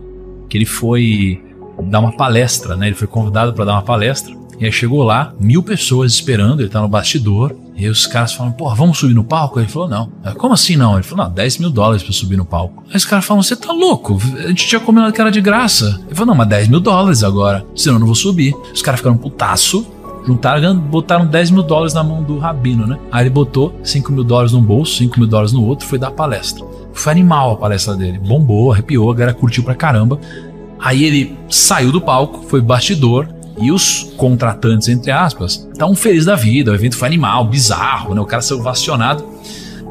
que 0.48 0.58
ele 0.58 0.66
foi 0.66 1.42
dar 1.84 2.00
uma 2.00 2.12
palestra, 2.12 2.76
né? 2.76 2.86
Ele 2.86 2.96
foi 2.96 3.06
convidado 3.06 3.52
para 3.52 3.64
dar 3.64 3.72
uma 3.72 3.82
palestra. 3.82 4.34
E 4.58 4.64
aí 4.64 4.72
chegou 4.72 5.02
lá, 5.02 5.34
mil 5.38 5.62
pessoas 5.62 6.12
esperando, 6.12 6.60
ele 6.60 6.68
tá 6.68 6.80
no 6.80 6.88
bastidor. 6.88 7.54
E 7.76 7.86
os 7.88 8.06
caras 8.06 8.32
falam, 8.32 8.52
porra, 8.52 8.74
vamos 8.74 8.98
subir 8.98 9.12
no 9.12 9.22
palco? 9.22 9.60
Ele 9.60 9.68
falou, 9.68 9.86
não. 9.86 10.10
Como 10.38 10.54
assim 10.54 10.76
não? 10.76 10.94
Ele 10.94 11.02
falou, 11.02 11.26
não, 11.26 11.32
10 11.32 11.58
mil 11.58 11.68
dólares 11.68 12.02
pra 12.02 12.12
subir 12.12 12.36
no 12.36 12.44
palco. 12.44 12.82
Aí 12.88 12.96
os 12.96 13.04
caras 13.04 13.24
falam, 13.26 13.42
você 13.42 13.54
tá 13.54 13.70
louco? 13.70 14.18
A 14.38 14.48
gente 14.48 14.66
tinha 14.66 14.80
combinado 14.80 15.12
que 15.12 15.20
era 15.20 15.30
de 15.30 15.42
graça. 15.42 16.00
Ele 16.06 16.14
falou, 16.14 16.28
não, 16.28 16.34
mas 16.34 16.48
10 16.48 16.68
mil 16.68 16.80
dólares 16.80 17.22
agora, 17.22 17.66
senão 17.74 17.96
eu 17.96 18.00
não 18.00 18.06
vou 18.06 18.14
subir. 18.14 18.54
Os 18.72 18.80
caras 18.80 19.00
ficaram 19.00 19.18
putaço, 19.18 19.86
juntaram, 20.26 20.78
botaram 20.78 21.26
10 21.26 21.50
mil 21.50 21.62
dólares 21.62 21.94
na 21.94 22.02
mão 22.02 22.22
do 22.22 22.38
rabino, 22.38 22.86
né? 22.86 22.98
Aí 23.12 23.22
ele 23.22 23.30
botou 23.30 23.78
5 23.82 24.12
mil 24.12 24.24
dólares 24.24 24.52
num 24.52 24.62
bolso, 24.62 24.96
5 24.98 25.18
mil 25.18 25.28
dólares 25.28 25.52
no 25.52 25.64
outro, 25.64 25.86
foi 25.86 25.98
dar 25.98 26.10
palestra. 26.10 26.64
Foi 26.92 27.12
animal 27.12 27.52
a 27.52 27.56
palestra 27.56 27.94
dele. 27.94 28.18
Bombou, 28.18 28.72
arrepiou, 28.72 29.10
a 29.10 29.14
galera 29.14 29.34
curtiu 29.34 29.62
pra 29.62 29.74
caramba. 29.74 30.18
Aí 30.78 31.04
ele 31.04 31.36
saiu 31.48 31.92
do 31.92 32.00
palco, 32.00 32.44
foi 32.48 32.60
bastidor, 32.60 33.28
e 33.58 33.72
os 33.72 34.12
contratantes, 34.16 34.88
entre 34.88 35.10
aspas, 35.10 35.66
estavam 35.72 35.94
felizes 35.94 36.26
da 36.26 36.34
vida. 36.34 36.70
O 36.70 36.74
evento 36.74 36.96
foi 36.96 37.08
animal, 37.08 37.44
bizarro, 37.46 38.14
né? 38.14 38.20
O 38.20 38.26
cara 38.26 38.42
saiu 38.42 38.62
vacionado. 38.62 39.24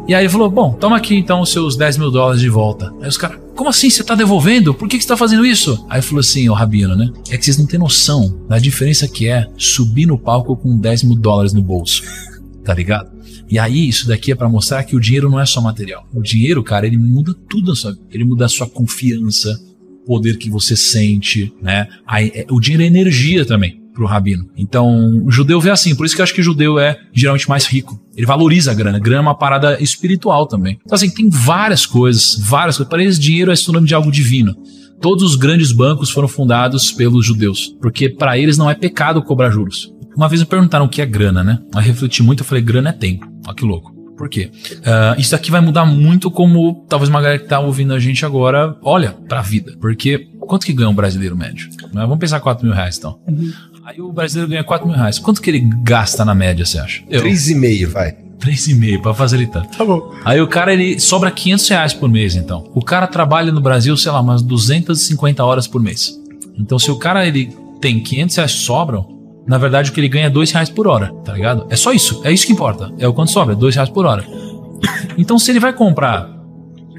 E 0.07 0.13
aí 0.13 0.23
ele 0.23 0.29
falou: 0.29 0.49
Bom, 0.49 0.73
toma 0.73 0.97
aqui 0.97 1.15
então 1.15 1.41
os 1.41 1.51
seus 1.51 1.75
10 1.75 1.97
mil 1.97 2.11
dólares 2.11 2.39
de 2.39 2.49
volta. 2.49 2.93
Aí 3.01 3.07
os 3.07 3.17
caras, 3.17 3.39
como 3.55 3.69
assim? 3.69 3.89
Você 3.89 4.03
tá 4.03 4.13
devolvendo? 4.15 4.73
Por 4.73 4.87
que, 4.87 4.99
você 4.99 5.07
tá 5.07 5.17
fazendo 5.17 5.45
isso? 5.45 5.85
Aí 5.89 6.01
falou 6.01 6.19
assim: 6.19 6.49
Ô 6.49 6.53
Rabino, 6.53 6.95
né? 6.95 7.09
É 7.29 7.37
que 7.37 7.45
vocês 7.45 7.57
não 7.57 7.65
têm 7.65 7.79
noção 7.79 8.45
da 8.47 8.59
diferença 8.59 9.07
que 9.07 9.27
é 9.27 9.47
subir 9.57 10.05
no 10.05 10.19
palco 10.19 10.55
com 10.55 10.77
10 10.77 11.03
mil 11.03 11.15
dólares 11.15 11.53
no 11.53 11.61
bolso. 11.61 12.03
Tá 12.65 12.73
ligado? 12.73 13.11
E 13.47 13.59
aí, 13.59 13.87
isso 13.87 14.07
daqui 14.07 14.31
é 14.31 14.35
para 14.35 14.49
mostrar 14.49 14.83
que 14.83 14.95
o 14.95 14.99
dinheiro 14.99 15.29
não 15.29 15.39
é 15.39 15.45
só 15.45 15.61
material. 15.61 16.03
O 16.11 16.19
dinheiro, 16.19 16.63
cara, 16.63 16.87
ele 16.87 16.97
muda 16.97 17.31
tudo 17.47 17.69
na 17.69 17.75
sua 17.75 17.91
vida. 17.91 18.03
Ele 18.09 18.25
muda 18.25 18.45
a 18.45 18.49
sua 18.49 18.67
confiança, 18.67 19.55
o 20.01 20.05
poder 20.07 20.39
que 20.39 20.49
você 20.49 20.75
sente, 20.75 21.53
né? 21.61 21.87
Aí, 22.07 22.31
é, 22.33 22.47
o 22.49 22.59
dinheiro 22.59 22.81
é 22.81 22.87
energia 22.87 23.45
também 23.45 23.84
pro 23.95 24.05
rabino. 24.05 24.47
Então, 24.55 25.23
o 25.25 25.31
judeu 25.31 25.59
vê 25.59 25.71
assim, 25.71 25.95
por 25.95 26.05
isso 26.05 26.13
que 26.13 26.21
eu 26.21 26.23
acho 26.23 26.33
que 26.33 26.41
o 26.41 26.43
judeu 26.43 26.77
é 26.77 26.99
geralmente 27.13 27.49
mais 27.49 27.65
rico. 27.65 27.99
Ele 28.15 28.25
valoriza 28.25 28.71
a 28.71 28.73
grana. 28.73 28.97
A 28.97 28.99
grana 28.99 29.19
é 29.19 29.21
uma 29.21 29.35
parada 29.35 29.81
espiritual 29.81 30.45
também. 30.45 30.77
Então, 30.85 30.95
assim, 30.95 31.09
tem 31.09 31.29
várias 31.29 31.85
coisas, 31.85 32.37
várias 32.37 32.77
coisas. 32.77 32.89
Para 32.89 33.01
eles, 33.01 33.17
dinheiro 33.17 33.51
é 33.51 33.55
sinônimo 33.55 33.87
de 33.87 33.95
algo 33.95 34.11
divino. 34.11 34.55
Todos 35.01 35.23
os 35.23 35.35
grandes 35.35 35.71
bancos 35.71 36.09
foram 36.09 36.27
fundados 36.27 36.91
pelos 36.91 37.25
judeus, 37.25 37.75
porque 37.81 38.09
para 38.09 38.37
eles 38.37 38.57
não 38.57 38.69
é 38.69 38.75
pecado 38.75 39.21
cobrar 39.21 39.49
juros. 39.49 39.93
Uma 40.15 40.29
vez 40.29 40.41
me 40.41 40.47
perguntaram 40.47 40.85
o 40.85 40.89
que 40.89 41.01
é 41.01 41.05
grana, 41.05 41.43
né? 41.43 41.59
Eu 41.73 41.81
refleti 41.81 42.23
muito, 42.23 42.41
eu 42.41 42.45
falei, 42.45 42.63
grana 42.63 42.89
é 42.89 42.93
tempo. 42.93 43.27
Olha 43.45 43.55
que 43.55 43.65
louco. 43.65 43.93
Por 44.17 44.29
quê? 44.29 44.49
Uh, 44.77 45.19
isso 45.19 45.35
aqui 45.35 45.51
vai 45.51 45.59
mudar 45.59 45.85
muito 45.85 46.31
como 46.31 46.85
talvez 46.87 47.09
uma 47.09 47.21
galera 47.21 47.39
que 47.39 47.47
tá 47.47 47.59
ouvindo 47.59 47.93
a 47.93 47.99
gente 47.99 48.25
agora 48.25 48.77
olha 48.81 49.11
pra 49.27 49.41
vida. 49.41 49.75
Porque 49.79 50.29
quanto 50.39 50.65
que 50.65 50.71
ganha 50.71 50.89
um 50.89 50.95
brasileiro 50.95 51.35
médio? 51.35 51.69
Né? 51.93 52.01
Vamos 52.01 52.19
pensar 52.19 52.39
4 52.39 52.65
mil 52.65 52.73
reais 52.73 52.97
então. 52.97 53.19
Uhum. 53.27 53.51
Aí 53.85 54.01
o 54.01 54.11
brasileiro 54.11 54.49
ganha 54.49 54.63
4 54.63 54.87
mil 54.87 54.97
reais. 54.97 55.19
Quanto 55.19 55.39
que 55.39 55.47
ele 55.47 55.59
gasta 55.59 56.25
na 56.25 56.33
média, 56.33 56.65
você 56.65 56.79
acha? 56.79 57.03
3,5, 57.03 57.85
vai. 57.85 58.13
3,5 58.39 58.99
pra 58.99 59.13
facilitar. 59.13 59.63
Tá 59.67 59.85
bom. 59.85 60.11
Aí 60.25 60.41
o 60.41 60.47
cara, 60.47 60.73
ele 60.73 60.99
sobra 60.99 61.29
500 61.29 61.69
reais 61.69 61.93
por 61.93 62.09
mês, 62.09 62.35
então. 62.35 62.67
O 62.73 62.81
cara 62.81 63.05
trabalha 63.05 63.51
no 63.51 63.61
Brasil, 63.61 63.95
sei 63.95 64.11
lá, 64.11 64.21
umas 64.21 64.41
250 64.41 65.45
horas 65.45 65.67
por 65.67 65.79
mês. 65.79 66.19
Então 66.57 66.79
se 66.79 66.89
o 66.89 66.97
cara, 66.97 67.27
ele 67.27 67.55
tem 67.79 67.99
500 68.01 68.35
reais 68.37 68.51
sobram, 68.53 69.05
na 69.45 69.59
verdade, 69.59 69.91
o 69.91 69.93
que 69.93 69.99
ele 69.99 70.09
ganha 70.09 70.25
é 70.25 70.29
dois 70.31 70.51
reais 70.51 70.69
por 70.71 70.87
hora, 70.87 71.13
tá 71.23 71.33
ligado? 71.33 71.67
É 71.69 71.75
só 71.75 71.93
isso. 71.93 72.21
É 72.23 72.33
isso 72.33 72.47
que 72.47 72.53
importa. 72.53 72.91
É 72.97 73.07
o 73.07 73.13
quanto 73.13 73.29
sobra, 73.29 73.53
é 73.53 73.55
dois 73.55 73.75
reais 73.75 73.89
por 73.89 74.05
hora. 74.05 74.25
Então, 75.17 75.39
se 75.39 75.49
ele 75.51 75.61
vai 75.61 75.71
comprar, 75.71 76.29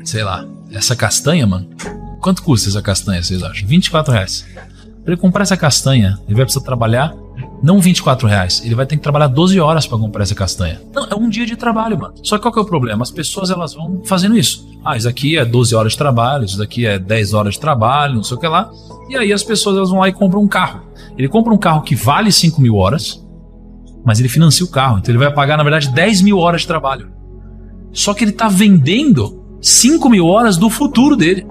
sei 0.03 0.25
lá, 0.25 0.47
essa 0.73 0.97
castanha, 0.97 1.47
mano, 1.47 1.69
quanto 2.19 2.43
custa 2.43 2.71
essa 2.71 2.81
castanha, 2.81 3.23
vocês 3.23 3.43
acham? 3.43 3.69
24 3.69 4.13
reais. 4.13 4.47
Pra 5.07 5.13
ele 5.13 5.21
comprar 5.21 5.43
essa 5.43 5.57
castanha, 5.57 6.19
ele 6.27 6.35
vai 6.35 6.45
precisar 6.45 6.65
trabalhar 6.65 7.15
não 7.63 7.79
24 7.79 8.27
reais, 8.27 8.61
ele 8.65 8.75
vai 8.75 8.85
ter 8.85 8.97
que 8.97 9.03
trabalhar 9.03 9.29
12 9.29 9.61
horas 9.61 9.87
para 9.87 9.97
comprar 9.97 10.25
essa 10.25 10.35
castanha. 10.35 10.83
Não, 10.93 11.07
é 11.07 11.15
um 11.15 11.29
dia 11.29 11.47
de 11.47 11.55
trabalho, 11.55 11.97
mano. 11.97 12.15
Só 12.25 12.37
que 12.37 12.43
qual 12.43 12.53
que 12.53 12.59
é 12.59 12.63
o 12.63 12.67
problema? 12.67 13.05
As 13.05 13.11
pessoas 13.13 13.49
elas 13.49 13.73
vão 13.73 14.03
fazendo 14.05 14.37
isso. 14.37 14.69
Ah, 14.85 14.97
isso 14.97 15.09
aqui 15.09 15.39
é 15.39 15.45
12 15.45 15.77
horas 15.77 15.93
de 15.93 15.99
trabalho, 15.99 16.45
isso 16.45 16.59
daqui 16.59 16.85
é 16.85 16.99
10 16.99 17.35
horas 17.35 17.55
de 17.55 17.61
trabalho, 17.61 18.17
não 18.17 18.25
sei 18.25 18.37
o 18.37 18.41
que 18.41 18.49
lá. 18.49 18.69
E 19.09 19.17
aí 19.17 19.33
as 19.33 19.45
pessoas 19.45 19.77
elas 19.77 19.91
vão 19.91 20.01
lá 20.01 20.09
e 20.09 20.13
compram 20.13 20.43
um 20.43 20.49
carro. 20.49 20.83
Ele 21.17 21.29
compra 21.29 21.55
um 21.55 21.59
carro 21.59 21.83
que 21.83 21.95
vale 21.95 22.33
5 22.33 22.61
mil 22.61 22.75
horas, 22.75 23.25
mas 24.05 24.19
ele 24.19 24.29
financia 24.29 24.67
o 24.67 24.69
carro. 24.69 24.99
Então 24.99 25.13
ele 25.13 25.23
vai 25.23 25.33
pagar, 25.33 25.57
na 25.57 25.63
verdade, 25.63 25.89
10 25.89 26.23
mil 26.23 26.39
horas 26.39 26.63
de 26.63 26.67
trabalho. 26.67 27.13
Só 27.93 28.13
que 28.13 28.25
ele 28.25 28.33
está 28.33 28.49
vendendo 28.49 29.41
5 29.61 30.11
mil 30.11 30.27
horas 30.27 30.57
do 30.57 30.69
futuro 30.69 31.15
dele. 31.15 31.47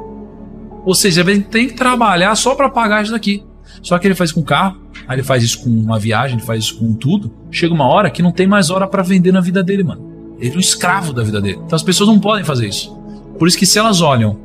Ou 0.85 0.93
seja, 0.93 1.21
ele 1.21 1.41
tem 1.41 1.67
que 1.67 1.73
trabalhar 1.73 2.35
só 2.35 2.53
para 2.55 2.69
pagar 2.69 3.03
isso 3.03 3.11
daqui. 3.11 3.43
Só 3.81 3.97
que 3.97 4.07
ele 4.07 4.15
faz 4.15 4.31
com 4.31 4.41
carro, 4.43 4.79
aí 5.07 5.15
ele 5.15 5.23
faz 5.23 5.43
isso 5.43 5.63
com 5.63 5.69
uma 5.69 5.99
viagem, 5.99 6.37
ele 6.37 6.45
faz 6.45 6.65
isso 6.65 6.77
com 6.77 6.93
tudo. 6.93 7.33
Chega 7.51 7.73
uma 7.73 7.87
hora 7.87 8.09
que 8.09 8.21
não 8.21 8.31
tem 8.31 8.47
mais 8.47 8.69
hora 8.69 8.87
para 8.87 9.03
vender 9.03 9.31
na 9.31 9.41
vida 9.41 9.63
dele, 9.63 9.83
mano. 9.83 10.35
Ele 10.39 10.53
é 10.53 10.57
um 10.57 10.59
escravo 10.59 11.11
da 11.11 11.23
vida 11.23 11.41
dele. 11.41 11.59
Então 11.65 11.75
as 11.75 11.83
pessoas 11.83 12.07
não 12.07 12.19
podem 12.19 12.43
fazer 12.43 12.67
isso. 12.67 12.95
Por 13.37 13.47
isso 13.47 13.57
que 13.57 13.65
se 13.65 13.79
elas 13.79 14.01
olham 14.01 14.39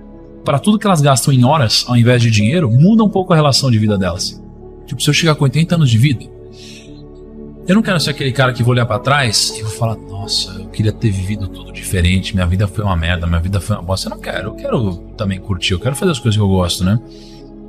para 0.44 0.58
tudo 0.58 0.78
que 0.78 0.86
elas 0.86 1.00
gastam 1.00 1.32
em 1.32 1.44
horas 1.44 1.84
ao 1.86 1.96
invés 1.96 2.22
de 2.22 2.30
dinheiro, 2.30 2.70
muda 2.70 3.04
um 3.04 3.08
pouco 3.08 3.32
a 3.32 3.36
relação 3.36 3.70
de 3.70 3.78
vida 3.78 3.98
delas. 3.98 4.42
Tipo, 4.86 5.02
se 5.02 5.10
eu 5.10 5.14
chegar 5.14 5.34
com 5.34 5.44
80 5.44 5.74
anos 5.74 5.90
de 5.90 5.98
vida, 5.98 6.24
Eu 7.70 7.76
não 7.76 7.82
quero 7.82 8.00
ser 8.00 8.10
aquele 8.10 8.32
cara 8.32 8.52
que 8.52 8.64
vou 8.64 8.72
olhar 8.72 8.84
pra 8.84 8.98
trás 8.98 9.54
e 9.56 9.62
vou 9.62 9.70
falar, 9.70 9.94
nossa, 9.94 10.50
eu 10.58 10.66
queria 10.70 10.90
ter 10.90 11.08
vivido 11.08 11.46
tudo 11.46 11.72
diferente, 11.72 12.34
minha 12.34 12.44
vida 12.44 12.66
foi 12.66 12.82
uma 12.82 12.96
merda, 12.96 13.28
minha 13.28 13.38
vida 13.38 13.60
foi 13.60 13.76
uma 13.76 13.82
bosta. 13.82 14.08
Eu 14.08 14.10
não 14.10 14.20
quero, 14.20 14.48
eu 14.48 14.54
quero 14.54 14.94
também 15.16 15.38
curtir, 15.38 15.74
eu 15.74 15.78
quero 15.78 15.94
fazer 15.94 16.10
as 16.10 16.18
coisas 16.18 16.36
que 16.36 16.42
eu 16.42 16.48
gosto, 16.48 16.82
né? 16.82 16.98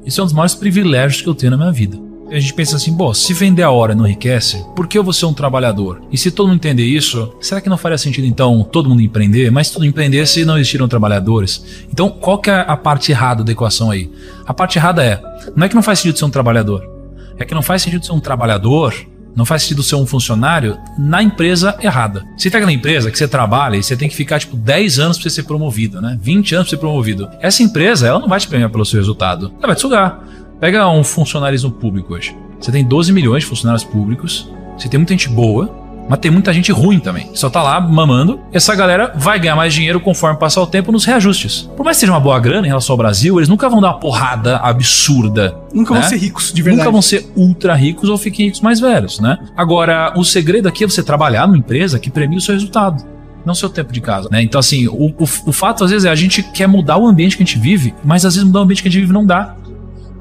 Isso 0.03 0.19
é 0.19 0.23
um 0.23 0.25
dos 0.25 0.33
maiores 0.33 0.55
privilégios 0.55 1.21
que 1.21 1.29
eu 1.29 1.35
tenho 1.35 1.51
na 1.51 1.57
minha 1.57 1.71
vida. 1.71 1.99
A 2.31 2.39
gente 2.39 2.51
pensa 2.51 2.77
assim, 2.77 2.91
bom, 2.91 3.13
se 3.13 3.31
vender 3.31 3.61
a 3.61 3.69
hora 3.69 3.93
não 3.93 4.07
enriquece, 4.07 4.65
por 4.75 4.87
que 4.87 4.97
eu 4.97 5.03
vou 5.03 5.13
ser 5.13 5.27
um 5.27 5.35
trabalhador? 5.35 6.01
E 6.11 6.17
se 6.17 6.31
todo 6.31 6.47
mundo 6.47 6.55
entender 6.55 6.83
isso, 6.83 7.31
será 7.39 7.61
que 7.61 7.69
não 7.69 7.77
faria 7.77 7.95
sentido 7.99 8.25
então 8.25 8.63
todo 8.63 8.89
mundo 8.89 9.03
empreender? 9.03 9.51
Mas 9.51 9.67
se 9.67 9.73
todo 9.73 9.85
empreender 9.85 10.25
se 10.25 10.43
não 10.43 10.57
existiram 10.57 10.87
trabalhadores? 10.87 11.85
Então, 11.93 12.09
qual 12.09 12.39
que 12.39 12.49
é 12.49 12.65
a 12.67 12.75
parte 12.75 13.11
errada 13.11 13.43
da 13.43 13.51
equação 13.51 13.91
aí? 13.91 14.09
A 14.47 14.53
parte 14.53 14.79
errada 14.79 15.03
é, 15.03 15.21
não 15.55 15.63
é 15.63 15.69
que 15.69 15.75
não 15.75 15.83
faz 15.83 15.99
sentido 15.99 16.17
ser 16.17 16.25
um 16.25 16.31
trabalhador, 16.31 16.89
é 17.37 17.45
que 17.45 17.53
não 17.53 17.61
faz 17.61 17.83
sentido 17.83 18.03
ser 18.03 18.13
um 18.13 18.19
trabalhador 18.19 19.10
não 19.35 19.45
faz 19.45 19.63
sentido 19.63 19.83
ser 19.83 19.95
um 19.95 20.05
funcionário 20.05 20.77
na 20.97 21.23
empresa 21.23 21.77
errada. 21.81 22.25
Você 22.37 22.49
pega 22.49 22.65
na 22.65 22.73
empresa 22.73 23.09
que 23.09 23.17
você 23.17 23.27
trabalha 23.27 23.77
e 23.77 23.83
você 23.83 23.95
tem 23.95 24.09
que 24.09 24.15
ficar 24.15 24.39
tipo 24.39 24.55
10 24.55 24.99
anos 24.99 25.17
para 25.17 25.29
você 25.29 25.35
ser 25.35 25.43
promovido, 25.43 26.01
né? 26.01 26.17
20 26.21 26.55
anos 26.55 26.67
para 26.67 26.77
ser 26.77 26.81
promovido. 26.81 27.29
Essa 27.39 27.63
empresa, 27.63 28.07
ela 28.07 28.19
não 28.19 28.27
vai 28.27 28.39
te 28.39 28.47
premiar 28.47 28.69
pelo 28.69 28.85
seu 28.85 28.99
resultado. 28.99 29.53
Ela 29.57 29.67
vai 29.67 29.75
te 29.75 29.81
sugar. 29.81 30.23
Pega 30.59 30.87
um 30.87 31.03
funcionarismo 31.03 31.71
público 31.71 32.13
hoje. 32.13 32.35
Você 32.59 32.71
tem 32.71 32.85
12 32.85 33.11
milhões 33.11 33.43
de 33.43 33.49
funcionários 33.49 33.83
públicos, 33.83 34.47
você 34.77 34.87
tem 34.87 34.99
muita 34.99 35.13
gente 35.13 35.29
boa, 35.29 35.80
mas 36.11 36.19
tem 36.19 36.29
muita 36.29 36.51
gente 36.51 36.73
ruim 36.73 36.99
também. 36.99 37.29
Só 37.33 37.49
tá 37.49 37.63
lá 37.63 37.79
mamando. 37.79 38.37
Essa 38.51 38.75
galera 38.75 39.13
vai 39.15 39.39
ganhar 39.39 39.55
mais 39.55 39.73
dinheiro 39.73 39.97
conforme 39.97 40.37
passar 40.37 40.61
o 40.61 40.67
tempo 40.67 40.91
nos 40.91 41.05
reajustes. 41.05 41.69
Por 41.77 41.85
mais 41.85 41.95
que 41.95 42.01
seja 42.01 42.11
uma 42.11 42.19
boa 42.19 42.37
grana 42.37 42.67
em 42.67 42.69
relação 42.69 42.95
ao 42.95 42.97
Brasil, 42.97 43.39
eles 43.39 43.47
nunca 43.47 43.69
vão 43.69 43.79
dar 43.79 43.91
uma 43.91 43.97
porrada 43.97 44.57
absurda. 44.57 45.55
Nunca 45.73 45.93
né? 45.93 46.01
vão 46.01 46.09
ser 46.09 46.17
ricos, 46.17 46.51
de 46.51 46.61
verdade. 46.61 46.79
Nunca 46.79 46.91
vão 46.91 47.01
ser 47.01 47.31
ultra 47.33 47.73
ricos 47.75 48.09
ou 48.09 48.17
fiquem 48.17 48.47
ricos 48.47 48.59
mais 48.59 48.81
velhos, 48.81 49.21
né? 49.21 49.37
Agora, 49.55 50.11
o 50.17 50.25
segredo 50.25 50.67
aqui 50.67 50.83
é 50.83 50.87
você 50.87 51.01
trabalhar 51.01 51.47
numa 51.47 51.57
empresa 51.57 51.97
que 51.97 52.11
premia 52.11 52.39
o 52.39 52.41
seu 52.41 52.55
resultado. 52.55 53.05
Não 53.45 53.55
seu 53.55 53.69
tempo 53.69 53.93
de 53.93 54.01
casa, 54.01 54.27
né? 54.29 54.43
Então, 54.43 54.59
assim, 54.59 54.89
o, 54.89 55.15
o, 55.17 55.23
o 55.23 55.53
fato, 55.53 55.85
às 55.85 55.91
vezes, 55.91 56.03
é 56.03 56.09
a 56.09 56.15
gente 56.15 56.43
quer 56.43 56.67
mudar 56.67 56.97
o 56.97 57.07
ambiente 57.07 57.37
que 57.37 57.43
a 57.43 57.45
gente 57.45 57.57
vive, 57.57 57.95
mas 58.03 58.25
às 58.25 58.35
vezes 58.35 58.45
mudar 58.45 58.59
o 58.59 58.63
ambiente 58.63 58.81
que 58.81 58.89
a 58.89 58.91
gente 58.91 58.99
vive 58.99 59.13
não 59.13 59.25
dá. 59.25 59.55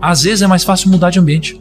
Às 0.01 0.23
vezes 0.23 0.41
é 0.41 0.47
mais 0.47 0.63
fácil 0.63 0.89
mudar 0.89 1.11
de 1.11 1.19
ambiente. 1.19 1.61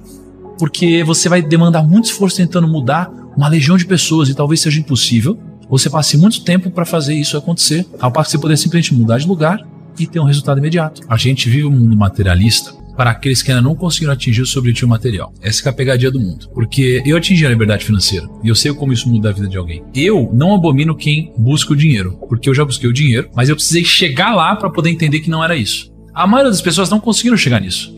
Porque 0.60 1.04
você 1.04 1.28
vai 1.28 1.42
demandar 1.42 1.82
muito 1.82 2.06
esforço 2.06 2.38
tentando 2.38 2.68
mudar 2.68 3.10
uma 3.36 3.48
legião 3.48 3.78
de 3.78 3.86
pessoas 3.86 4.30
e 4.30 4.34
talvez 4.34 4.62
seja 4.62 4.80
impossível. 4.80 5.40
Você 5.70 5.90
passe 5.90 6.18
muito 6.18 6.44
tempo 6.44 6.72
para 6.72 6.86
fazer 6.86 7.14
isso 7.14 7.38
acontecer, 7.38 7.86
ao 8.00 8.12
passo 8.12 8.30
que 8.30 8.38
você 8.38 8.42
poder 8.42 8.58
simplesmente 8.58 8.94
mudar 8.94 9.20
de 9.20 9.28
lugar 9.28 9.60
e 10.00 10.08
ter 10.08 10.20
um 10.20 10.26
resultado 10.26 10.58
imediato. 10.58 11.02
A 11.08 11.18
gente 11.18 11.50
vive 11.50 11.66
um 11.66 11.72
mundo 11.72 11.96
materialista 11.96 12.74
para 13.00 13.12
aqueles 13.12 13.42
que 13.42 13.50
ainda 13.50 13.62
não 13.62 13.76
conseguiram 13.76 14.12
atingir 14.12 14.42
o 14.42 14.46
seu 14.46 14.60
objetivo 14.60 14.90
material. 14.90 15.34
Essa 15.42 15.68
é 15.68 15.70
a 15.70 15.74
pegadinha 15.74 16.12
do 16.12 16.20
mundo. 16.20 16.50
Porque 16.54 17.02
eu 17.06 17.16
atingi 17.16 17.46
a 17.46 17.50
liberdade 17.50 17.86
financeira 17.86 18.28
e 18.44 18.50
eu 18.50 18.56
sei 18.56 18.74
como 18.74 18.92
isso 18.92 19.08
muda 19.08 19.30
a 19.30 19.32
vida 19.32 19.48
de 19.48 19.58
alguém. 19.58 19.82
Eu 19.96 20.30
não 20.34 20.54
abomino 20.54 20.94
quem 20.94 21.32
busca 21.38 21.72
o 21.72 21.78
dinheiro, 21.78 22.20
porque 22.28 22.50
eu 22.50 22.54
já 22.54 22.66
busquei 22.66 22.90
o 22.90 22.94
dinheiro, 22.94 23.30
mas 23.34 23.48
eu 23.48 23.56
precisei 23.56 23.86
chegar 23.86 24.36
lá 24.36 24.54
para 24.54 24.70
poder 24.70 24.90
entender 24.90 25.22
que 25.22 25.30
não 25.30 25.42
era 25.42 25.56
isso. 25.56 25.90
A 26.14 26.28
maioria 26.28 26.52
das 26.52 26.62
pessoas 26.62 26.90
não 26.90 27.00
conseguiram 27.00 27.38
chegar 27.38 27.62
nisso. 27.62 27.98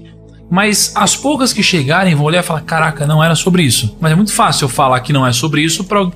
Mas 0.52 0.92
as 0.96 1.16
poucas 1.16 1.54
que 1.54 1.64
chegarem 1.64 2.14
vão 2.14 2.26
olhar 2.26 2.42
e 2.42 2.46
falar: 2.46 2.62
caraca, 2.62 3.08
não 3.08 3.24
era 3.24 3.36
sobre 3.36 3.64
isso. 3.64 3.96
Mas 4.02 4.12
é 4.12 4.16
muito 4.16 4.34
fácil 4.34 4.66
eu 4.66 4.70
falar 4.70 5.00
que 5.00 5.14
não 5.14 5.26
é 5.26 5.32
sobre 5.32 5.62
isso 5.62 5.86
para 5.86 6.12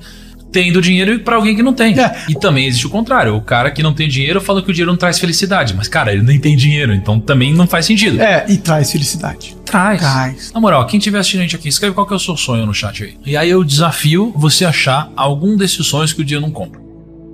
tendo 0.52 0.80
dinheiro 0.80 1.14
e 1.14 1.18
para 1.18 1.36
alguém 1.36 1.56
que 1.56 1.62
não 1.62 1.72
tem. 1.72 1.98
É. 1.98 2.24
E 2.28 2.34
também 2.34 2.66
existe 2.66 2.86
o 2.86 2.90
contrário. 2.90 3.34
O 3.34 3.40
cara 3.40 3.70
que 3.70 3.82
não 3.82 3.92
tem 3.92 4.08
dinheiro 4.08 4.40
fala 4.40 4.62
que 4.62 4.70
o 4.70 4.72
dinheiro 4.72 4.90
não 4.90 4.98
traz 4.98 5.18
felicidade. 5.18 5.74
Mas, 5.74 5.88
cara, 5.88 6.12
ele 6.12 6.22
nem 6.22 6.38
tem 6.38 6.56
dinheiro, 6.56 6.94
então 6.94 7.18
também 7.18 7.52
não 7.52 7.66
faz 7.66 7.86
sentido. 7.86 8.20
É, 8.20 8.44
e 8.48 8.56
traz 8.58 8.92
felicidade. 8.92 9.56
Traz. 9.64 10.00
Traz. 10.00 10.52
Na 10.52 10.60
moral, 10.60 10.86
quem 10.86 11.00
tiver 11.00 11.18
assistindo 11.18 11.40
a 11.40 11.42
gente 11.42 11.56
aqui, 11.56 11.68
escreve 11.68 11.94
qual 11.94 12.06
que 12.06 12.12
é 12.12 12.16
o 12.16 12.20
seu 12.20 12.36
sonho 12.36 12.64
no 12.64 12.74
chat 12.74 13.04
aí. 13.04 13.16
E 13.24 13.36
aí 13.36 13.50
eu 13.50 13.64
desafio 13.64 14.32
você 14.36 14.64
achar 14.64 15.10
algum 15.16 15.56
desses 15.56 15.86
sonhos 15.86 16.12
que 16.12 16.20
o 16.20 16.24
dinheiro 16.24 16.46
não 16.46 16.52
compra. 16.52 16.80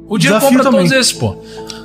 O 0.09 0.19
dinheiro 0.19 0.39
Desafio 0.39 0.59
compra 0.59 0.71
também. 0.71 0.89
todos 0.89 1.01
esses, 1.01 1.13
pô. 1.13 1.37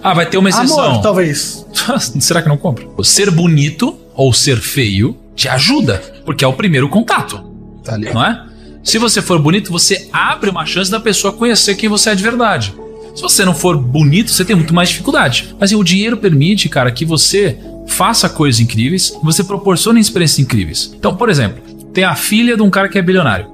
Ah, 0.04 0.14
vai 0.14 0.26
ter 0.26 0.38
uma 0.38 0.50
exceção. 0.50 0.80
Amor, 0.80 1.02
talvez. 1.02 1.66
Será 2.20 2.42
que 2.42 2.50
não 2.50 2.58
compra? 2.58 2.86
Ser 3.04 3.32
bonito 3.32 3.98
ou 4.18 4.34
ser 4.34 4.58
feio 4.58 5.16
te 5.36 5.48
ajuda, 5.48 6.02
porque 6.26 6.44
é 6.44 6.48
o 6.48 6.54
primeiro 6.54 6.90
contato, 6.90 7.42
Tá 7.84 7.98
não 7.98 8.26
é? 8.26 8.44
Se 8.84 8.98
você 8.98 9.22
for 9.22 9.40
bonito, 9.40 9.72
você 9.72 10.10
abre 10.12 10.50
uma 10.50 10.66
chance 10.66 10.90
da 10.90 11.00
pessoa 11.00 11.32
conhecer 11.32 11.76
quem 11.76 11.88
você 11.88 12.10
é 12.10 12.16
de 12.16 12.24
verdade. 12.24 12.74
Se 13.16 13.22
você 13.22 13.46
não 13.46 13.54
for 13.54 13.78
bonito, 13.78 14.32
você 14.32 14.46
tem 14.46 14.56
muito 14.56 14.74
mais 14.74 14.90
dificuldade. 14.90 15.56
Mas 15.60 15.72
o 15.72 15.84
dinheiro 15.84 16.18
permite, 16.18 16.70
cara, 16.70 16.92
que 16.92 17.06
você 17.06 17.58
faça 17.88 18.30
coisas 18.30 18.60
incríveis, 18.60 19.14
você 19.24 19.44
proporcione 19.44 20.00
experiências 20.00 20.40
incríveis. 20.40 20.94
Então, 20.98 21.16
por 21.16 21.30
exemplo, 21.30 21.62
tem 21.94 22.04
a 22.04 22.16
filha 22.16 22.56
de 22.56 22.62
um 22.62 22.70
cara 22.70 22.88
que 22.90 22.98
é 22.98 23.02
bilionário. 23.02 23.48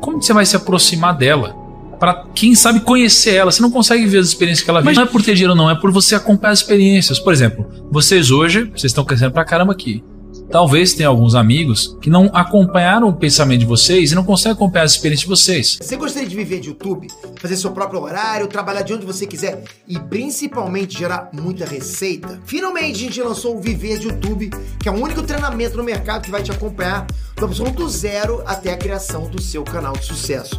Como 0.00 0.22
você 0.22 0.32
vai 0.32 0.46
se 0.46 0.56
aproximar 0.56 1.16
dela? 1.16 1.56
Pra 1.98 2.24
quem 2.34 2.54
sabe 2.54 2.80
conhecer 2.80 3.34
ela, 3.34 3.50
você 3.50 3.60
não 3.60 3.70
consegue 3.70 4.06
ver 4.06 4.18
as 4.18 4.28
experiências 4.28 4.64
que 4.64 4.70
ela 4.70 4.80
vive. 4.80 4.94
Não 4.94 5.02
é 5.02 5.06
por 5.06 5.22
ter 5.22 5.34
dinheiro, 5.34 5.54
não, 5.54 5.68
é 5.68 5.74
por 5.74 5.90
você 5.90 6.14
acompanhar 6.14 6.52
as 6.52 6.60
experiências. 6.60 7.18
Por 7.18 7.32
exemplo, 7.32 7.66
vocês 7.90 8.30
hoje, 8.30 8.64
vocês 8.64 8.84
estão 8.84 9.04
crescendo 9.04 9.32
pra 9.32 9.44
caramba 9.44 9.72
aqui. 9.72 10.02
Talvez 10.50 10.94
tenha 10.94 11.08
alguns 11.08 11.34
amigos 11.34 11.96
que 12.00 12.08
não 12.08 12.30
acompanharam 12.32 13.08
o 13.08 13.12
pensamento 13.12 13.60
de 13.60 13.66
vocês 13.66 14.12
e 14.12 14.14
não 14.14 14.24
conseguem 14.24 14.52
acompanhar 14.52 14.84
as 14.84 14.92
experiências 14.92 15.22
de 15.22 15.28
vocês. 15.28 15.78
Você 15.80 15.96
gostaria 15.96 16.26
de 16.26 16.34
viver 16.34 16.60
de 16.60 16.68
YouTube, 16.68 17.06
fazer 17.38 17.56
seu 17.56 17.70
próprio 17.70 18.00
horário, 18.00 18.46
trabalhar 18.46 18.80
de 18.80 18.94
onde 18.94 19.04
você 19.04 19.26
quiser 19.26 19.62
e 19.86 19.98
principalmente 19.98 20.98
gerar 20.98 21.28
muita 21.34 21.66
receita? 21.66 22.40
Finalmente 22.46 22.96
a 22.96 22.98
gente 22.98 23.22
lançou 23.22 23.58
o 23.58 23.60
Viver 23.60 23.98
de 23.98 24.08
YouTube, 24.08 24.50
que 24.80 24.88
é 24.88 24.92
o 24.92 24.94
único 24.94 25.22
treinamento 25.22 25.76
no 25.76 25.84
mercado 25.84 26.22
que 26.22 26.30
vai 26.30 26.42
te 26.42 26.50
acompanhar 26.50 27.06
do 27.36 27.44
absoluto 27.44 27.86
zero 27.88 28.42
até 28.46 28.72
a 28.72 28.76
criação 28.76 29.28
do 29.28 29.42
seu 29.42 29.62
canal 29.62 29.92
de 29.92 30.06
sucesso. 30.06 30.58